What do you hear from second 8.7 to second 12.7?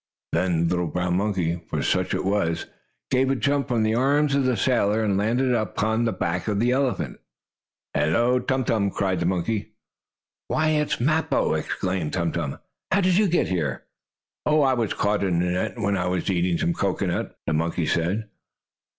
cried the monkey. "Why, it's Mappo!" exclaimed Tum Tum.